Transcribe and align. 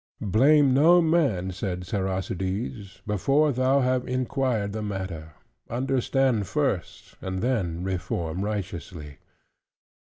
"Blame 0.19 0.73
no 0.73 0.99
man," 0.99 1.51
saith 1.51 1.83
Siracides, 1.85 3.01
"before 3.05 3.51
thou 3.51 3.81
have 3.81 4.07
inquired 4.07 4.73
the 4.73 4.81
matter: 4.81 5.33
understand 5.69 6.47
first, 6.47 7.13
and 7.21 7.39
then 7.43 7.83
reform 7.83 8.41
righteously. 8.43 9.19